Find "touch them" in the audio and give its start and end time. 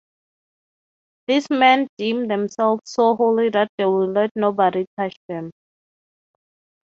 4.97-5.51